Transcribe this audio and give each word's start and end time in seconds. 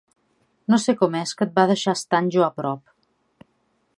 No 0.73 0.79
sé 0.85 0.95
com 1.01 1.17
és 1.19 1.33
que 1.41 1.47
et 1.49 1.53
va 1.59 1.67
deixar 1.73 1.95
estant 1.99 2.33
jo 2.37 2.45
a 2.47 2.51
prop. 2.57 3.49